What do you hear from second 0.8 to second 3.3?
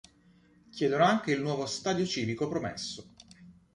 anche il nuovo stadio civico promesso.